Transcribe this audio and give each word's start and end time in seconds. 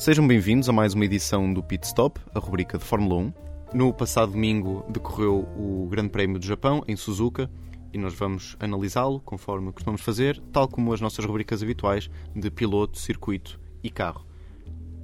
Sejam 0.00 0.26
bem-vindos 0.26 0.66
a 0.66 0.72
mais 0.72 0.94
uma 0.94 1.04
edição 1.04 1.52
do 1.52 1.62
Pit 1.62 1.86
Stop, 1.86 2.18
a 2.34 2.38
rubrica 2.38 2.78
de 2.78 2.84
Fórmula 2.86 3.16
1. 3.16 3.32
No 3.74 3.92
passado 3.92 4.32
domingo 4.32 4.82
decorreu 4.88 5.46
o 5.54 5.86
Grande 5.90 6.08
Prémio 6.08 6.38
do 6.38 6.46
Japão, 6.46 6.82
em 6.88 6.96
Suzuka, 6.96 7.50
e 7.92 7.98
nós 7.98 8.14
vamos 8.14 8.56
analisá-lo 8.58 9.20
conforme 9.20 9.70
costumamos 9.70 10.00
fazer, 10.00 10.40
tal 10.54 10.66
como 10.68 10.94
as 10.94 11.02
nossas 11.02 11.22
rubricas 11.26 11.62
habituais 11.62 12.08
de 12.34 12.50
piloto, 12.50 12.98
circuito 12.98 13.60
e 13.84 13.90
carro. 13.90 14.24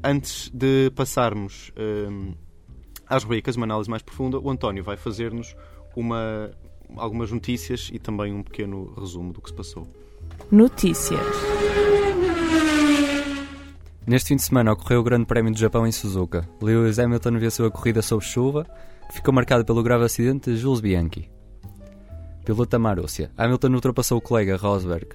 Antes 0.02 0.48
de 0.48 0.90
passarmos 0.92 1.70
hum, 1.78 2.32
às 3.06 3.22
rubricas, 3.22 3.54
uma 3.54 3.66
análise 3.66 3.90
mais 3.90 4.02
profunda, 4.02 4.40
o 4.40 4.48
António 4.48 4.82
vai 4.82 4.96
fazer-nos 4.96 5.54
uma, 5.94 6.50
algumas 6.96 7.30
notícias 7.30 7.90
e 7.92 7.98
também 7.98 8.32
um 8.32 8.42
pequeno 8.42 8.94
resumo 8.98 9.30
do 9.30 9.42
que 9.42 9.50
se 9.50 9.54
passou. 9.54 9.86
Notícias. 10.50 11.20
Neste 14.06 14.28
fim 14.28 14.36
de 14.36 14.42
semana 14.42 14.72
ocorreu 14.72 15.00
o 15.00 15.02
Grande 15.02 15.26
Prémio 15.26 15.52
do 15.52 15.58
Japão 15.58 15.84
em 15.84 15.90
Suzuka. 15.90 16.48
Lewis 16.62 16.96
Hamilton 16.96 17.38
venceu 17.40 17.66
a 17.66 17.70
corrida 17.72 18.00
sob 18.00 18.24
chuva, 18.24 18.64
que 19.08 19.14
ficou 19.14 19.34
marcada 19.34 19.64
pelo 19.64 19.82
grave 19.82 20.04
acidente 20.04 20.48
de 20.48 20.56
Jules 20.56 20.80
Bianchi. 20.80 21.28
Piloto 22.44 22.70
da 22.70 22.78
Marussia. 22.78 23.32
Hamilton 23.36 23.72
ultrapassou 23.72 24.18
o 24.18 24.20
colega 24.20 24.56
Rosberg 24.56 25.08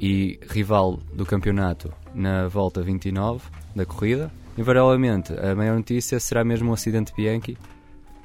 e 0.00 0.40
rival 0.48 0.98
do 1.12 1.26
campeonato 1.26 1.92
na 2.14 2.48
volta 2.48 2.80
29 2.80 3.42
da 3.76 3.84
corrida. 3.84 4.32
Invariavelmente, 4.56 5.34
a 5.34 5.54
maior 5.54 5.76
notícia 5.76 6.18
será 6.18 6.42
mesmo 6.42 6.70
o 6.70 6.74
acidente 6.74 7.14
de 7.14 7.22
Bianchi, 7.22 7.58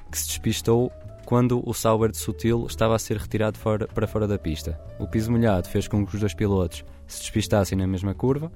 que 0.09 0.17
se 0.17 0.27
despistou 0.27 0.89
quando 1.25 1.61
o 1.67 1.73
Sauber 1.73 2.11
de 2.11 2.17
Sutil 2.17 2.65
estava 2.65 2.95
a 2.95 2.99
ser 2.99 3.17
retirado 3.17 3.57
fora, 3.59 3.85
para 3.85 4.07
fora 4.07 4.25
da 4.25 4.39
pista. 4.39 4.79
O 4.99 5.05
piso 5.05 5.29
molhado 5.29 5.67
fez 5.67 5.85
com 5.85 6.05
que 6.05 6.15
os 6.15 6.21
dois 6.21 6.33
pilotos 6.33 6.85
se 7.05 7.19
despistassem 7.19 7.77
na 7.77 7.85
mesma 7.85 8.13
curva. 8.13 8.49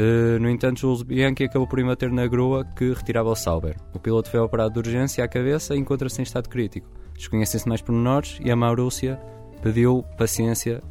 Uh, 0.00 0.40
no 0.40 0.48
entanto, 0.48 0.80
Jules 0.80 1.02
Bianchi 1.02 1.44
acabou 1.44 1.68
por 1.68 1.78
embater 1.78 2.10
na 2.10 2.26
grua 2.26 2.64
que 2.64 2.90
retirava 2.94 3.28
o 3.28 3.36
Sauber. 3.36 3.76
O 3.92 3.98
piloto 3.98 4.30
foi 4.30 4.40
operado 4.40 4.72
de 4.72 4.78
urgência 4.78 5.22
à 5.22 5.28
cabeça 5.28 5.74
e 5.74 5.78
encontra-se 5.78 6.18
em 6.20 6.22
estado 6.22 6.48
crítico. 6.48 6.88
Desconhecem-se 7.14 7.68
mais 7.68 7.82
pormenores 7.82 8.38
e 8.42 8.50
a 8.50 8.56
Marúcia 8.56 9.20
pediu 9.62 10.02
paciência 10.16 10.82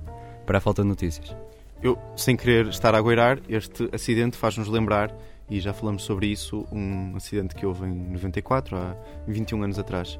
para 0.45 0.59
a 0.59 0.61
falta 0.61 0.83
de 0.83 0.89
notícias. 0.89 1.35
Eu, 1.81 1.97
sem 2.15 2.37
querer 2.37 2.67
estar 2.67 2.93
a 2.93 3.01
goirar, 3.01 3.39
este 3.49 3.89
acidente 3.91 4.37
faz-nos 4.37 4.67
lembrar, 4.67 5.15
e 5.49 5.59
já 5.59 5.73
falamos 5.73 6.03
sobre 6.03 6.27
isso, 6.27 6.67
um 6.71 7.15
acidente 7.15 7.55
que 7.55 7.65
houve 7.65 7.87
em 7.87 8.11
94, 8.11 8.77
há 8.77 8.95
21 9.27 9.63
anos 9.63 9.79
atrás. 9.79 10.19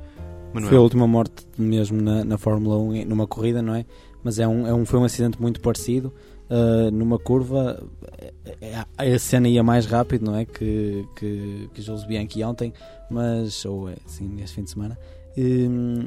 Manuel. 0.52 0.70
Foi 0.70 0.78
a 0.80 0.82
última 0.82 1.08
morte 1.08 1.46
mesmo 1.56 2.02
na, 2.02 2.24
na 2.24 2.38
Fórmula 2.40 2.78
1, 2.78 3.06
numa 3.06 3.28
corrida, 3.28 3.62
não 3.62 3.76
é? 3.76 3.86
Mas 4.24 4.40
é 4.40 4.48
um, 4.48 4.66
é 4.66 4.74
um, 4.74 4.84
foi 4.84 5.00
um 5.00 5.04
acidente 5.04 5.40
muito 5.40 5.62
parecido. 5.62 6.12
Uh, 6.50 6.90
numa 6.90 7.20
curva, 7.20 7.80
a 8.98 9.20
cena 9.20 9.48
ia 9.48 9.62
mais 9.62 9.86
rápido, 9.86 10.26
não 10.26 10.36
é? 10.36 10.46
Que, 10.46 11.06
que, 11.16 11.70
que 11.74 11.82
Jules 11.82 12.06
Bianchi 12.06 12.44
ontem, 12.44 12.74
mas, 13.10 13.64
ou 13.66 13.88
é, 13.88 13.96
sim, 14.08 14.28
neste 14.28 14.56
fim 14.56 14.64
de 14.64 14.72
semana. 14.72 14.98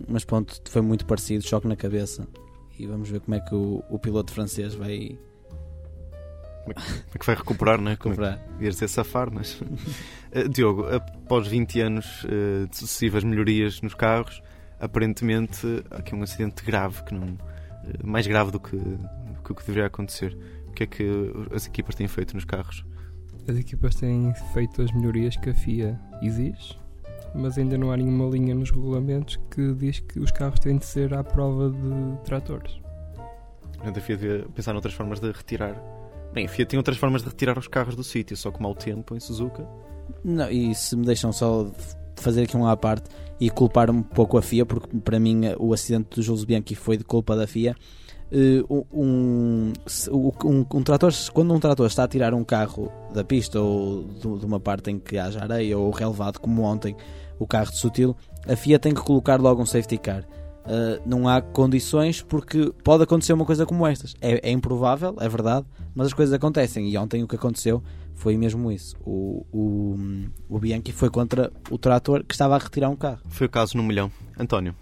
mas 0.08 0.24
pronto, 0.24 0.60
foi 0.68 0.82
muito 0.82 1.06
parecido, 1.06 1.46
choque 1.46 1.68
na 1.68 1.76
cabeça. 1.76 2.26
E 2.78 2.86
vamos 2.86 3.08
ver 3.08 3.20
como 3.20 3.36
é 3.36 3.40
que 3.40 3.54
o, 3.54 3.84
o 3.88 3.98
piloto 3.98 4.32
francês 4.32 4.74
vai. 4.74 5.16
Como 6.64 6.74
é 7.14 7.18
que 7.18 7.26
vai 7.26 7.36
recuperar, 7.36 7.80
não 7.80 7.90
é? 7.90 7.94
Recuperar. 7.94 8.38
Como 8.38 8.60
é, 8.60 8.64
ia 8.64 8.70
dizer 8.70 8.88
safar, 8.88 9.32
mas. 9.32 9.60
uh, 9.60 10.48
Diogo, 10.50 10.86
após 10.86 11.46
20 11.46 11.80
anos 11.80 12.24
uh, 12.24 12.66
de 12.68 12.76
sucessivas 12.76 13.22
melhorias 13.22 13.80
nos 13.80 13.94
carros, 13.94 14.42
aparentemente 14.80 15.84
há 15.90 15.98
aqui 15.98 16.14
um 16.14 16.22
acidente 16.22 16.64
grave, 16.64 17.04
que 17.04 17.14
não, 17.14 17.38
mais 18.02 18.26
grave 18.26 18.50
que, 18.50 18.58
do 18.58 18.60
que 18.60 18.76
o 19.52 19.54
que 19.54 19.66
deveria 19.66 19.86
acontecer. 19.86 20.36
O 20.68 20.72
que 20.72 20.84
é 20.84 20.86
que 20.86 21.32
as 21.52 21.66
equipas 21.66 21.94
têm 21.94 22.08
feito 22.08 22.34
nos 22.34 22.44
carros? 22.44 22.84
As 23.48 23.56
equipas 23.56 23.94
têm 23.94 24.32
feito 24.52 24.82
as 24.82 24.92
melhorias 24.92 25.36
que 25.36 25.50
a 25.50 25.54
FIA 25.54 26.00
exige, 26.22 26.78
mas 27.34 27.58
ainda 27.58 27.76
não 27.76 27.90
há 27.90 27.96
nenhuma 27.96 28.26
linha 28.26 28.54
nos 28.54 28.70
regulamentos 28.70 29.38
que 29.50 29.74
diz 29.74 30.00
que 30.00 30.20
os 30.20 30.30
carros 30.30 30.60
têm 30.60 30.78
de 30.78 30.86
ser 30.86 31.12
à 31.14 31.24
prova 31.24 31.70
de 31.70 32.24
tratores. 32.24 32.80
A 33.80 34.00
FIA 34.00 34.16
devia 34.16 34.46
pensar 34.54 34.72
noutras 34.72 34.94
formas 34.94 35.18
de 35.18 35.30
retirar. 35.32 35.76
Bem, 36.32 36.46
a 36.46 36.48
FIA 36.48 36.64
tem 36.64 36.78
outras 36.78 36.96
formas 36.96 37.22
de 37.22 37.28
retirar 37.28 37.58
os 37.58 37.66
carros 37.66 37.96
do 37.96 38.04
sítio, 38.04 38.36
só 38.36 38.50
com 38.50 38.62
mau 38.62 38.74
tempo 38.74 39.14
em 39.14 39.20
Suzuka. 39.20 39.66
Não, 40.24 40.48
e 40.48 40.74
se 40.74 40.96
me 40.96 41.04
deixam 41.04 41.32
só 41.32 41.70
fazer 42.16 42.44
aqui 42.44 42.56
um 42.56 42.66
à 42.66 42.76
parte 42.76 43.10
e 43.40 43.50
culpar 43.50 43.90
um 43.90 44.02
pouco 44.02 44.38
a 44.38 44.42
FIA, 44.42 44.64
porque 44.64 44.96
para 45.00 45.18
mim 45.18 45.42
o 45.58 45.72
acidente 45.74 46.10
do 46.14 46.22
Jules 46.22 46.44
Bianchi 46.44 46.76
foi 46.76 46.96
de 46.96 47.04
culpa 47.04 47.34
da 47.34 47.46
FIA. 47.46 47.74
Uh, 48.32 48.86
um, 48.90 49.72
um, 50.10 50.66
um, 50.72 50.82
trator, 50.82 51.12
quando 51.34 51.52
um 51.52 51.60
trator 51.60 51.86
está 51.86 52.04
a 52.04 52.08
tirar 52.08 52.32
um 52.32 52.42
carro 52.42 52.90
da 53.12 53.22
pista 53.22 53.60
ou 53.60 54.04
de, 54.04 54.38
de 54.38 54.46
uma 54.46 54.58
parte 54.58 54.90
em 54.90 54.98
que 54.98 55.18
haja 55.18 55.42
areia 55.42 55.76
ou 55.76 55.90
relevado, 55.90 56.40
como 56.40 56.62
ontem 56.62 56.96
o 57.38 57.46
carro 57.46 57.70
de 57.70 57.78
Sutil, 57.78 58.16
a 58.48 58.56
FIA 58.56 58.78
tem 58.78 58.94
que 58.94 59.02
colocar 59.02 59.38
logo 59.38 59.60
um 59.60 59.66
safety 59.66 59.98
car. 59.98 60.24
Uh, 60.62 61.02
não 61.04 61.28
há 61.28 61.42
condições 61.42 62.22
porque 62.22 62.72
pode 62.82 63.02
acontecer 63.02 63.34
uma 63.34 63.44
coisa 63.44 63.66
como 63.66 63.86
estas. 63.86 64.14
É, 64.20 64.48
é, 64.48 64.50
improvável, 64.50 65.14
é 65.20 65.28
verdade, 65.28 65.66
mas 65.94 66.06
as 66.06 66.14
coisas 66.14 66.32
acontecem. 66.32 66.88
E 66.88 66.96
ontem 66.96 67.22
o 67.22 67.28
que 67.28 67.36
aconteceu 67.36 67.82
foi 68.14 68.36
mesmo 68.36 68.72
isso. 68.72 68.96
O, 69.04 69.44
o, 69.52 69.96
o 70.48 70.58
Bianchi 70.58 70.92
foi 70.92 71.10
contra 71.10 71.52
o 71.70 71.76
trator 71.76 72.24
que 72.24 72.32
estava 72.32 72.54
a 72.54 72.58
retirar 72.58 72.88
um 72.88 72.96
carro. 72.96 73.20
Foi 73.28 73.46
o 73.46 73.50
caso 73.50 73.76
no 73.76 73.82
milhão. 73.82 74.10
António. 74.38 74.74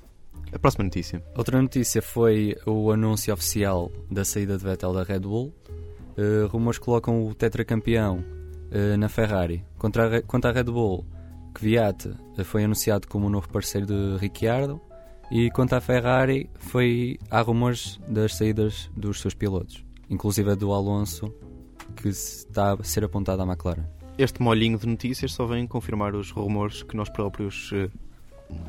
A 0.52 0.58
próxima 0.58 0.84
notícia. 0.84 1.22
Outra 1.36 1.62
notícia 1.62 2.02
foi 2.02 2.56
o 2.66 2.90
anúncio 2.90 3.32
oficial 3.32 3.90
da 4.10 4.24
saída 4.24 4.58
de 4.58 4.64
Vettel 4.64 4.92
da 4.92 5.04
Red 5.04 5.20
Bull. 5.20 5.54
Uh, 6.18 6.48
rumores 6.48 6.78
colocam 6.78 7.24
o 7.24 7.34
tetracampeão 7.34 8.18
uh, 8.18 8.96
na 8.98 9.08
Ferrari. 9.08 9.64
Contra 9.78 10.18
a, 10.18 10.22
quanto 10.22 10.48
à 10.48 10.52
Red 10.52 10.64
Bull, 10.64 11.06
Kvyat 11.54 12.08
uh, 12.08 12.44
foi 12.44 12.64
anunciado 12.64 13.06
como 13.06 13.28
o 13.28 13.30
novo 13.30 13.48
parceiro 13.48 13.86
de 13.86 14.16
Ricciardo. 14.18 14.80
E 15.30 15.50
quanto 15.52 15.74
à 15.74 15.80
Ferrari, 15.80 16.50
foi, 16.58 17.16
há 17.30 17.40
rumores 17.40 18.00
das 18.08 18.34
saídas 18.34 18.90
dos 18.96 19.20
seus 19.20 19.34
pilotos, 19.34 19.84
inclusive 20.08 20.50
a 20.50 20.54
do 20.56 20.72
Alonso, 20.72 21.32
que 21.94 22.08
está 22.08 22.72
a 22.72 22.82
ser 22.82 23.04
apontado 23.04 23.40
à 23.42 23.46
McLaren. 23.46 23.84
Este 24.18 24.42
molhinho 24.42 24.76
de 24.76 24.88
notícias 24.88 25.32
só 25.32 25.46
vem 25.46 25.68
confirmar 25.68 26.16
os 26.16 26.32
rumores 26.32 26.82
que 26.82 26.96
nós 26.96 27.08
próprios 27.08 27.72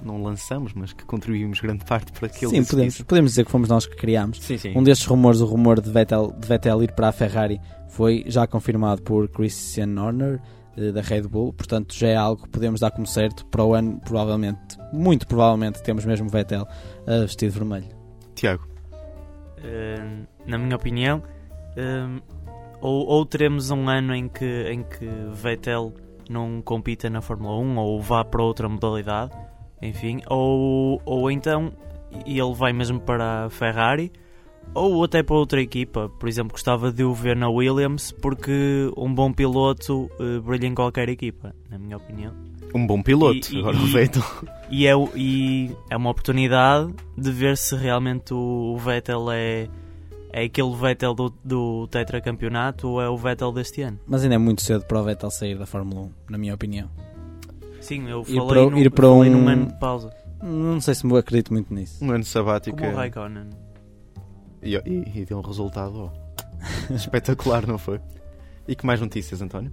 não 0.04 0.22
lançamos, 0.22 0.74
mas 0.74 0.94
que 0.94 1.06
contribuímos 1.06 1.60
grande 1.60 1.86
parte 1.86 2.12
para 2.12 2.28
aquele 2.28 2.52
Sim, 2.52 2.64
podemos, 2.64 3.02
podemos 3.02 3.32
dizer 3.32 3.46
que 3.46 3.52
fomos 3.52 3.70
nós 3.70 3.86
que 3.86 3.96
criámos. 3.96 4.42
Sim, 4.42 4.58
sim. 4.58 4.74
Um 4.76 4.84
destes 4.84 5.08
rumores, 5.08 5.42
o 5.42 5.46
rumor 5.46 5.80
de 5.80 5.90
Vettel, 5.90 6.34
de 6.38 6.48
Vettel 6.48 6.84
ir 6.84 6.92
para 6.94 7.10
a 7.10 7.12
Ferrari, 7.12 7.60
foi 7.90 8.24
já 8.28 8.48
confirmado 8.48 9.02
por 9.02 9.28
Christian 9.30 9.96
Horner 9.98 10.40
eh, 10.78 10.92
da 10.92 11.02
Red 11.02 11.24
Bull, 11.24 11.54
portanto 11.54 11.94
já 11.94 12.08
é 12.08 12.16
algo 12.16 12.44
que 12.44 12.50
podemos 12.50 12.80
dar 12.80 12.92
como 12.92 13.06
certo. 13.06 13.46
Para 13.46 13.64
o 13.64 13.74
ano, 13.74 14.00
provavelmente, 14.04 14.78
muito 14.94 15.28
provavelmente, 15.28 15.84
temos 15.84 16.06
mesmo 16.06 16.30
Vettel 16.30 16.64
uh, 17.08 17.22
vestido 17.22 17.54
vermelho. 17.54 17.88
Tiago. 18.36 18.68
Uh, 19.60 20.26
na 20.48 20.58
minha 20.58 20.76
opinião, 20.76 21.22
uh, 21.78 22.22
ou, 22.80 23.06
ou 23.08 23.26
teremos 23.26 23.70
um 23.70 23.88
ano 23.90 24.16
em 24.16 24.28
que, 24.28 24.64
em 24.72 24.84
que 24.84 25.06
Vettel 25.34 25.94
não 26.30 26.62
compita 26.62 27.10
na 27.10 27.22
Fórmula 27.22 27.58
1 27.60 27.78
ou 27.78 28.02
vá 28.02 28.24
para 28.24 28.42
outra 28.42 28.70
modalidade 28.70 29.32
enfim, 29.82 30.22
ou, 30.28 31.02
ou 31.06 31.32
então 31.32 31.74
ele 32.26 32.54
vai 32.54 32.74
mesmo 32.74 33.00
para 33.00 33.46
a 33.46 33.50
Ferrari 33.50 34.12
ou 34.74 35.04
até 35.04 35.24
para 35.24 35.36
outra 35.36 35.62
equipa. 35.62 36.10
Por 36.20 36.30
exemplo, 36.30 36.54
gostava 36.54 36.92
de 36.92 37.04
o 37.04 37.14
ver 37.14 37.36
na 37.36 37.50
Williams 37.50 38.12
porque 38.12 38.92
um 38.96 39.14
bom 39.14 39.32
piloto 39.32 40.10
uh, 40.20 40.42
brilha 40.42 40.68
em 40.68 40.76
qualquer 40.76 41.10
equipa, 41.10 41.54
na 41.70 41.78
minha 41.78 41.98
opinião. 41.98 42.34
Um 42.74 42.88
bom 42.88 43.02
piloto, 43.02 43.54
e, 43.54 43.60
agora 43.60 43.76
e, 43.76 43.80
o 43.80 43.88
Vettel. 43.88 44.24
E 44.70 44.88
é, 44.88 44.94
e 45.16 45.76
é 45.90 45.98
uma 45.98 46.10
oportunidade 46.10 46.94
de 47.18 47.32
ver 47.32 47.58
se 47.58 47.76
realmente 47.76 48.34
o, 48.34 48.74
o 48.74 48.78
Vettel 48.78 49.30
é, 49.30 49.68
é 50.32 50.44
aquele 50.46 50.74
Vettel 50.74 51.14
do, 51.14 51.34
do 51.44 51.88
tetracampeonato 51.88 52.88
ou 52.88 53.02
é 53.02 53.10
o 53.10 53.18
Vettel 53.18 53.52
deste 53.52 53.82
ano. 53.82 54.00
Mas 54.08 54.24
ainda 54.24 54.36
é 54.36 54.38
muito 54.38 54.62
cedo 54.62 54.86
para 54.86 55.02
o 55.02 55.04
Vettel 55.04 55.30
sair 55.30 55.58
da 55.58 55.66
Fórmula 55.66 56.04
1, 56.04 56.12
na 56.30 56.38
minha 56.38 56.54
opinião. 56.54 56.90
Sim, 57.82 58.08
eu 58.08 58.22
ir 58.22 58.36
falei, 58.36 58.48
para, 58.48 58.70
num, 58.70 58.78
ir 58.78 58.92
para 58.92 59.08
falei 59.08 59.30
um... 59.30 59.42
num 59.42 59.48
ano 59.48 59.66
de 59.66 59.80
pausa. 59.80 60.14
Não 60.42 60.80
sei 60.80 60.96
se 60.96 61.06
me 61.06 61.18
acredito 61.18 61.52
muito 61.52 61.74
nisso. 61.74 62.04
Um 62.04 62.12
ano 62.12 62.24
sabático. 62.24 62.78
Como 62.78 62.90
o 62.90 62.94
é- 62.94 62.96
Raikkonen. 62.96 63.50
E, 64.64 64.76
e, 64.76 65.22
e 65.22 65.26
deu 65.26 65.40
um 65.40 65.42
resultado 65.42 66.12
ó, 66.12 66.12
espetacular, 66.94 67.66
não 67.66 67.78
foi? 67.78 68.00
E 68.68 68.76
que 68.76 68.86
mais 68.86 69.02
notícias, 69.02 69.42
António? 69.42 69.72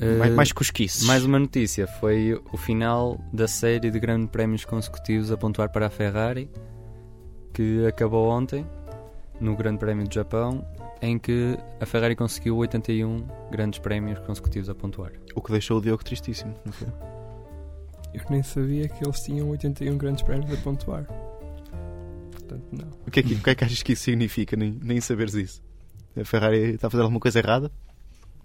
Uh, 0.00 0.18
mais, 0.18 0.34
mais 0.34 0.52
cosquices. 0.52 1.04
Mais 1.04 1.24
uma 1.24 1.38
notícia, 1.38 1.86
foi 1.86 2.38
o 2.52 2.56
final 2.58 3.18
da 3.32 3.48
série 3.48 3.90
de 3.90 3.98
grandes 3.98 4.28
prémios 4.30 4.64
consecutivos 4.64 5.32
a 5.32 5.38
pontuar 5.38 5.70
para 5.70 5.86
a 5.86 5.90
Ferrari, 5.90 6.50
que 7.54 7.86
acabou 7.86 8.28
ontem, 8.28 8.66
no 9.40 9.56
Grande 9.56 9.78
Prémio 9.78 10.06
do 10.06 10.14
Japão, 10.14 10.62
em 11.02 11.18
que 11.18 11.56
a 11.80 11.86
Ferrari 11.86 12.16
conseguiu 12.16 12.56
81 12.56 13.26
grandes 13.50 13.78
prémios 13.78 14.18
consecutivos 14.20 14.68
a 14.68 14.74
pontuar. 14.74 15.12
O 15.34 15.42
que 15.42 15.52
deixou 15.52 15.78
o 15.78 15.80
Diogo 15.80 16.02
tristíssimo, 16.04 16.54
não 16.64 16.72
foi? 16.72 16.88
Eu 18.14 18.22
nem 18.30 18.42
sabia 18.42 18.88
que 18.88 19.04
eles 19.04 19.20
tinham 19.20 19.50
81 19.50 19.98
grandes 19.98 20.22
prémios 20.22 20.50
a 20.52 20.56
pontuar. 20.62 21.04
Portanto, 22.32 22.64
não. 22.72 22.88
O 23.06 23.10
que 23.10 23.20
é 23.20 23.22
que, 23.22 23.34
o 23.34 23.42
que, 23.42 23.50
é 23.50 23.54
que 23.54 23.64
achas 23.64 23.82
que 23.82 23.92
isso 23.92 24.04
significa, 24.04 24.56
nem, 24.56 24.78
nem 24.82 25.00
saberes 25.00 25.34
isso? 25.34 25.62
A 26.18 26.24
Ferrari 26.24 26.74
está 26.74 26.86
a 26.86 26.90
fazer 26.90 27.02
alguma 27.02 27.20
coisa 27.20 27.38
errada? 27.38 27.70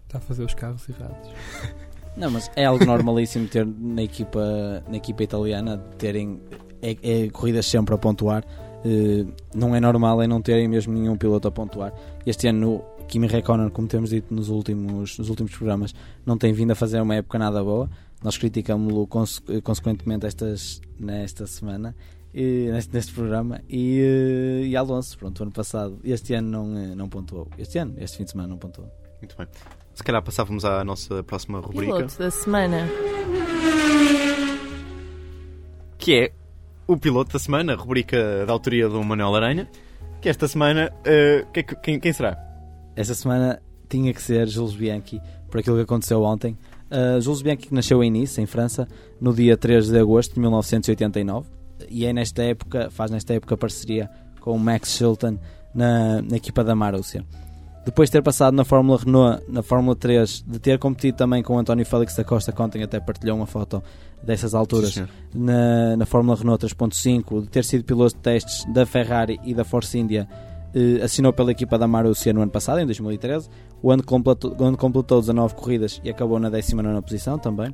Está 0.06 0.18
a 0.18 0.22
fazer 0.22 0.44
os 0.44 0.54
carros 0.54 0.88
errados. 0.90 1.30
Não, 2.18 2.30
mas 2.30 2.52
é 2.58 2.66
algo 2.66 2.84
normalíssimo 2.84 3.48
ter 3.48 3.66
na 3.66 4.04
equipa, 4.04 4.84
na 4.90 4.98
equipa 4.98 5.24
italiana 5.24 5.78
terem 5.98 6.42
é, 6.82 6.98
é 7.02 7.30
corridas 7.30 7.66
sempre 7.66 7.96
a 7.96 7.98
pontuar. 7.98 8.44
Eh, 8.84 9.26
não 9.54 9.76
é 9.76 9.80
normal 9.80 10.22
é 10.22 10.28
não 10.28 10.42
terem 10.42 10.68
mesmo 10.68 10.94
nenhum 10.94 11.16
piloto 11.18 11.48
a 11.48 11.52
pontuar. 11.52 11.94
Este 12.26 12.48
ano 12.48 12.84
o 13.00 13.04
Kimi 13.06 13.28
Räikkönen, 13.28 13.70
como 13.70 13.88
temos 13.88 14.10
dito 14.10 14.34
nos 14.34 14.50
últimos, 14.50 15.18
nos 15.18 15.30
últimos 15.30 15.52
programas, 15.56 15.94
não 16.26 16.38
tem 16.38 16.54
vindo 16.54 16.72
a 16.72 16.76
fazer 16.76 17.02
uma 17.02 17.16
época 17.16 17.38
nada 17.38 17.64
boa. 17.64 17.90
Nós 18.24 18.38
criticamos-lo 18.38 19.06
conse- 19.08 19.42
consequentemente 19.64 20.26
estas, 20.26 20.80
nesta 21.00 21.46
semana, 21.48 21.96
e, 22.34 22.70
neste, 22.72 22.94
neste 22.94 23.14
programa. 23.14 23.60
E, 23.70 24.00
eh, 24.00 24.66
e 24.68 24.76
Alonso, 24.78 25.18
pronto, 25.18 25.42
ano 25.44 25.52
passado, 25.52 26.00
este 26.04 26.34
ano 26.34 26.50
não, 26.50 26.78
eh, 26.78 26.96
não 26.96 27.10
pontuou. 27.10 27.48
Este 27.58 27.80
ano, 27.80 27.96
este 27.98 28.18
fim 28.18 28.24
de 28.24 28.32
semana 28.32 28.48
não 28.50 28.58
pontuou. 28.58 28.88
Muito 29.22 29.36
bem. 29.38 29.48
Se 29.94 30.04
calhar 30.04 30.24
passávamos 30.24 30.64
à 30.64 30.84
nossa 30.84 31.22
próxima 31.24 31.60
rubrica, 31.60 31.96
Piloto 31.98 32.18
da 32.18 32.32
semana. 32.32 32.88
que 35.98 36.14
é 36.16 36.32
o 36.88 36.98
piloto 36.98 37.34
da 37.34 37.40
semana, 37.40 37.76
rubrica 37.76 38.46
da 38.46 38.52
autoria 38.54 38.88
do 38.90 39.04
Manuel 39.04 39.36
Aranha. 39.36 39.70
Que 40.22 40.30
esta 40.30 40.48
semana, 40.48 40.92
é 41.06 41.46
que- 41.54 41.64
quem, 41.76 42.00
quem 42.00 42.14
será? 42.14 42.38
Esta 42.96 43.14
semana 43.14 43.62
tinha 43.90 44.14
que 44.14 44.22
ser 44.22 44.48
Jules 44.48 44.74
Bianchi, 44.76 45.20
por 45.50 45.60
aquilo 45.60 45.78
que 45.78 45.84
aconteceu 45.84 46.22
ontem. 46.24 46.58
Uh, 46.92 47.20
Jules 47.22 47.42
Bianchi 47.42 47.68
que 47.68 47.74
nasceu 47.74 48.04
em 48.04 48.12
Nice, 48.12 48.40
em 48.42 48.46
França, 48.46 48.88
no 49.20 49.34
dia 49.34 49.56
3 49.58 49.88
de 49.88 49.98
agosto 49.98 50.34
de 50.36 50.40
1989 50.42 51.48
e 51.90 52.06
é 52.06 52.14
nesta 52.14 52.44
época, 52.44 52.90
faz 52.92 53.10
nesta 53.10 53.34
época 53.34 53.56
parceria 53.58 54.10
com 54.40 54.52
o 54.56 54.60
Max 54.60 54.90
Chilton 54.92 55.38
na, 55.74 56.22
na 56.22 56.36
equipa 56.38 56.64
da 56.64 56.76
Marussia. 56.76 57.24
Depois 57.84 58.10
de 58.10 58.14
ter 58.14 58.22
passado 58.22 58.54
na 58.54 58.64
Fórmula 58.64 59.00
Renault, 59.04 59.44
na 59.48 59.64
Fórmula 59.64 59.96
3, 59.96 60.44
de 60.48 60.60
ter 60.60 60.78
competido 60.78 61.18
também 61.18 61.42
com 61.42 61.56
o 61.56 61.58
António 61.58 61.86
Félix 61.86 62.16
da 62.16 62.24
Costa, 62.24 62.52
que 62.52 62.62
ontem 62.62 62.84
até 62.84 63.00
partilhou 63.00 63.36
uma 63.36 63.48
foto 63.48 63.84
dessas 64.22 64.54
alturas, 64.54 64.94
Sim, 64.94 65.08
na, 65.34 65.98
na 65.98 66.06
Fórmula 66.06 66.38
Renault 66.38 66.64
3.5, 66.64 67.42
de 67.42 67.48
ter 67.48 67.66
sido 67.66 67.84
piloto 67.84 68.16
de 68.16 68.22
testes 68.22 68.66
da 68.72 68.86
Ferrari 68.86 69.40
e 69.44 69.56
da 69.56 69.64
Force 69.64 69.98
India, 69.98 70.28
eh, 70.76 71.04
assinou 71.04 71.34
pela 71.34 71.52
equipa 71.52 71.78
da 71.78 71.88
Marussia 71.88 72.32
no 72.32 72.42
ano 72.42 72.52
passado, 72.52 72.80
em 72.80 72.86
2013. 72.86 73.50
O 73.82 73.92
ano 73.92 74.04
completou, 74.04 74.56
o 74.58 74.64
ano 74.64 74.78
completou 74.78 75.20
19 75.20 75.56
corridas 75.56 76.00
e 76.04 76.10
acabou 76.10 76.40
na 76.40 76.50
19 76.50 77.02
posição 77.02 77.40
também. 77.40 77.74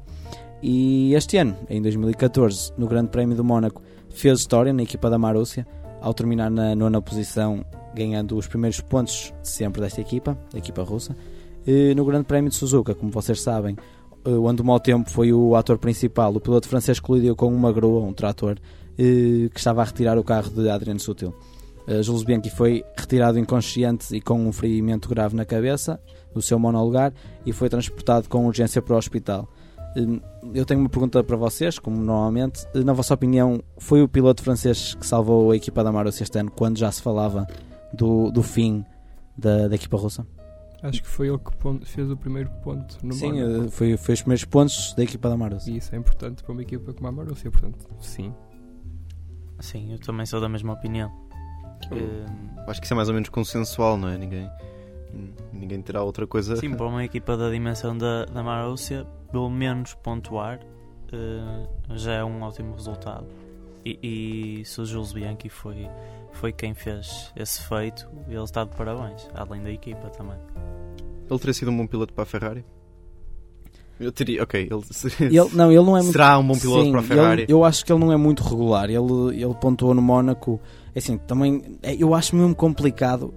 E 0.64 1.14
este 1.14 1.38
ano, 1.38 1.56
em 1.70 1.82
2014, 1.82 2.72
no 2.78 2.88
Grande 2.88 3.10
Prémio 3.10 3.36
do 3.36 3.44
Mónaco, 3.44 3.82
fez 4.10 4.40
história 4.40 4.74
na 4.74 4.84
equipa 4.84 5.10
da 5.10 5.18
Marussia, 5.18 5.68
ao 6.02 6.14
terminar 6.14 6.50
na 6.50 6.76
nona 6.76 7.02
posição, 7.02 7.64
ganhando 7.98 8.38
os 8.38 8.48
primeiros 8.48 8.80
pontos 8.80 9.34
de 9.42 9.50
sempre 9.50 9.82
desta 9.82 10.00
equipa, 10.00 10.38
da 10.52 10.60
equipa 10.60 10.84
russa. 10.84 11.16
No 11.98 12.06
Grande 12.06 12.24
Prémio 12.24 12.50
de 12.50 12.56
Suzuka, 12.56 12.96
como 12.96 13.12
vocês 13.12 13.42
sabem, 13.42 13.76
eh, 14.28 14.30
onde 14.30 14.62
o 14.62 14.66
mau 14.66 14.78
tempo 14.78 15.10
foi 15.10 15.32
o 15.32 15.56
ator 15.56 15.78
principal, 15.78 16.36
o 16.36 16.40
piloto 16.42 16.68
francês 16.68 17.00
colidiu 17.00 17.34
com 17.34 17.48
uma 17.48 17.72
grua, 17.72 18.02
um 18.02 18.12
trator, 18.12 18.58
eh, 19.00 19.50
que 19.54 19.58
estava 19.58 19.82
a 19.82 19.86
retirar 19.86 20.18
o 20.18 20.24
carro 20.24 20.50
de 20.50 20.70
Adrian 20.70 21.00
Sutil. 21.00 21.34
Eh, 21.88 22.04
Jules 22.04 22.24
Bianchi 22.24 22.50
foi 22.50 22.84
retirado 22.98 23.40
inconsciente 23.40 24.14
e 24.14 24.20
com 24.20 24.46
um 24.46 24.52
ferimento 24.52 25.08
grave 25.08 25.34
na 25.34 25.46
cabeça 25.46 25.98
do 26.34 26.42
seu 26.42 26.60
monolugar 26.60 27.14
e 27.46 27.54
foi 27.54 27.70
transportado 27.70 28.28
com 28.28 28.46
urgência 28.46 28.82
para 28.82 28.96
o 28.96 28.98
hospital. 28.98 29.48
Eu 30.54 30.66
tenho 30.66 30.82
uma 30.82 30.90
pergunta 30.90 31.24
para 31.24 31.38
vocês, 31.38 31.80
como 31.80 31.98
normalmente. 31.98 32.68
Na 32.76 32.94
vossa 32.94 33.14
opinião, 33.14 33.64
foi 33.80 34.04
o 34.04 34.08
piloto 34.08 34.44
francês 34.44 34.94
que 34.94 35.08
salvou 35.08 35.50
a 35.50 35.56
equipa 35.56 35.84
da 35.84 35.92
Marussia 35.92 36.24
este 36.24 36.38
ano, 36.38 36.52
quando 36.52 36.78
já 36.78 36.92
se 36.92 37.02
falava 37.02 37.48
do, 37.94 38.32
do 38.32 38.42
fim 38.44 38.86
da, 39.38 39.68
da 39.68 39.76
equipa 39.76 39.98
russa? 39.98 40.26
Acho 40.84 41.02
que 41.02 41.08
foi 41.08 41.28
ele 41.28 41.40
que 41.40 41.56
pon- 41.58 41.80
fez 41.84 42.10
o 42.12 42.16
primeiro 42.16 42.50
ponto 42.62 42.98
no 43.04 43.14
Sim, 43.14 43.40
eh, 43.42 43.68
foi, 43.70 43.98
foi 43.98 44.14
os 44.14 44.22
primeiros 44.22 44.46
pontos 44.46 44.94
da 44.94 45.04
equipa 45.04 45.28
da 45.30 45.36
Marussia. 45.36 45.74
E 45.74 45.78
isso 45.78 45.94
é 45.96 45.98
importante 45.98 46.44
para 46.44 46.52
uma 46.52 46.62
equipa 46.62 46.94
como 46.94 47.08
a 47.08 47.12
Marussia, 47.12 47.50
portanto, 47.50 47.78
sim. 48.00 48.32
Sim, 49.60 49.92
eu 49.92 50.00
também 50.00 50.26
sou 50.26 50.40
da 50.40 50.48
mesma 50.48 50.74
opinião. 50.74 51.12
Eh, 51.92 52.26
Acho 52.68 52.80
que 52.80 52.86
isso 52.86 52.94
é 52.94 52.96
mais 52.96 53.08
ou 53.10 53.14
menos 53.16 53.30
consensual, 53.30 53.98
não 53.98 54.08
é? 54.10 54.18
Ninguém, 54.18 54.50
ninguém 55.52 55.82
terá 55.82 56.04
outra 56.04 56.28
coisa. 56.28 56.56
Sim, 56.58 56.76
para 56.76 56.86
uma 56.86 57.04
equipa 57.04 57.36
da 57.36 57.50
dimensão 57.50 57.98
da, 57.98 58.26
da 58.26 58.44
Marussia, 58.44 59.06
pelo 59.32 59.50
menos 59.50 59.96
pontuar 59.96 60.60
eh, 61.12 61.68
já 61.96 62.14
é 62.14 62.24
um 62.24 62.42
ótimo 62.44 62.76
resultado. 62.76 63.26
E, 63.86 64.60
e 64.62 64.66
se 64.66 64.82
o 64.82 64.86
Jules 64.86 65.14
Bianchi 65.14 65.50
foi, 65.50 65.88
foi 66.34 66.52
quem 66.52 66.74
fez 66.74 67.32
esse 67.36 67.62
feito, 67.64 68.08
ele 68.28 68.44
está 68.44 68.64
de 68.64 68.76
parabéns, 68.76 69.30
além 69.34 69.62
da 69.64 69.72
equipa 69.72 70.10
também. 70.10 70.38
Ele 71.30 71.40
teria 71.40 71.54
sido 71.54 71.72
um 71.72 71.78
bom 71.78 71.88
piloto 71.88 72.14
para 72.14 72.24
a 72.24 72.26
Ferrari? 72.26 72.66
Eu 74.00 74.12
teria, 74.12 74.44
ok. 74.44 74.62
Ele, 74.70 74.82
Ele, 75.36 75.50
não, 75.56 75.72
ele 75.72 75.82
não 75.84 75.98
é 75.98 76.02
muito 76.04 76.12
será 76.12 76.38
um 76.38 76.46
bom 76.48 76.58
piloto 76.58 76.84
Sim, 76.86 76.92
para 76.92 77.00
a 77.00 77.04
Ferrari? 77.04 77.42
ele- 77.44 77.52
eu 77.54 77.64
acho 77.64 77.84
que 77.84 77.92
ele 77.92 78.00
não 78.00 78.12
é 78.12 78.18
muito 78.18 78.44
regular. 78.44 78.90
Ele, 78.90 79.42
ele 79.42 79.54
pontuou 79.56 79.94
no 79.94 80.02
Mónaco. 80.02 80.60
É 80.94 81.00
Assim, 81.00 81.18
também 81.18 81.78
é, 81.82 81.96
eu 81.96 82.14
acho 82.14 82.36
mesmo 82.36 82.54
complicado 82.56 83.34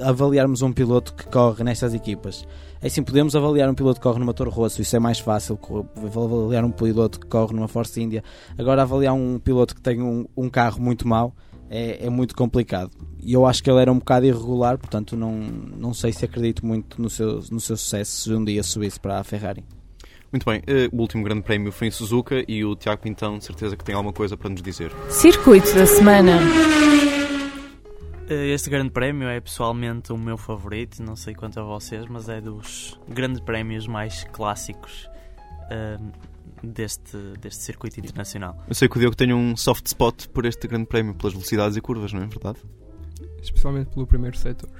avaliarmos 0.00 0.62
um 0.62 0.72
piloto 0.72 1.14
que 1.14 1.26
corre 1.26 1.64
nestas 1.64 1.94
equipas. 1.94 2.46
É 2.80 2.88
assim, 2.88 3.02
podemos 3.02 3.36
avaliar 3.36 3.70
um 3.70 3.74
piloto 3.74 4.00
que 4.00 4.02
corre 4.02 4.18
numa 4.18 4.34
Toro 4.34 4.50
Rosso, 4.50 4.82
isso 4.82 4.96
é 4.96 4.98
mais 4.98 5.18
fácil. 5.18 5.58
Avaliar 5.96 6.64
um 6.64 6.70
piloto 6.70 7.20
que 7.20 7.26
corre 7.26 7.54
numa 7.54 7.68
Force 7.68 8.00
India. 8.00 8.24
Agora, 8.58 8.82
avaliar 8.82 9.14
um 9.14 9.38
piloto 9.38 9.74
que 9.74 9.80
tem 9.80 10.02
um, 10.02 10.26
um 10.36 10.50
carro 10.50 10.80
muito 10.80 11.06
mau 11.06 11.34
é, 11.70 12.06
é 12.06 12.10
muito 12.10 12.36
complicado. 12.36 12.90
E 13.18 13.32
eu 13.32 13.46
acho 13.46 13.62
que 13.62 13.70
ele 13.70 13.80
era 13.80 13.90
um 13.90 13.98
bocado 13.98 14.26
irregular, 14.26 14.76
portanto, 14.76 15.16
não, 15.16 15.32
não 15.32 15.94
sei 15.94 16.12
se 16.12 16.24
acredito 16.24 16.66
muito 16.66 17.00
no 17.00 17.08
seu, 17.08 17.40
no 17.50 17.60
seu 17.60 17.76
sucesso 17.76 18.22
se 18.22 18.32
um 18.32 18.44
dia 18.44 18.62
subisse 18.62 19.00
para 19.00 19.18
a 19.18 19.24
Ferrari. 19.24 19.64
Muito 20.30 20.44
bem, 20.44 20.62
eh, 20.66 20.88
o 20.92 21.00
último 21.00 21.22
grande 21.22 21.42
prémio 21.42 21.70
foi 21.70 21.88
em 21.88 21.90
Suzuka 21.90 22.42
e 22.48 22.64
o 22.64 22.74
Tiago 22.74 23.02
Pintão, 23.02 23.38
de 23.38 23.44
certeza 23.44 23.76
que 23.76 23.84
tem 23.84 23.94
alguma 23.94 24.12
coisa 24.12 24.36
para 24.36 24.50
nos 24.50 24.62
dizer. 24.62 24.90
Circuito 25.10 25.74
da 25.74 25.86
semana. 25.86 26.40
Este 28.52 28.70
grande 28.70 28.90
prémio 28.90 29.28
é 29.28 29.40
pessoalmente 29.40 30.12
o 30.12 30.18
meu 30.18 30.36
favorito, 30.36 31.02
não 31.02 31.16
sei 31.16 31.34
quanto 31.34 31.58
a 31.60 31.62
vocês, 31.62 32.06
mas 32.08 32.28
é 32.28 32.40
dos 32.40 32.98
grandes 33.08 33.40
prémios 33.40 33.86
mais 33.86 34.24
clássicos 34.24 35.08
deste, 36.62 37.16
deste 37.40 37.62
circuito 37.62 37.98
internacional. 38.00 38.56
Eu 38.68 38.74
sei 38.74 38.88
que 38.88 38.96
o 38.96 39.00
Diogo 39.00 39.16
tem 39.16 39.32
um 39.32 39.56
soft 39.56 39.86
spot 39.86 40.26
por 40.28 40.46
este 40.46 40.66
grande 40.68 40.86
prémio, 40.86 41.14
pelas 41.14 41.32
velocidades 41.32 41.76
e 41.76 41.80
curvas, 41.80 42.12
não 42.12 42.22
é 42.22 42.26
verdade? 42.26 42.58
Especialmente 43.42 43.90
pelo 43.90 44.06
primeiro 44.06 44.36
setor. 44.36 44.70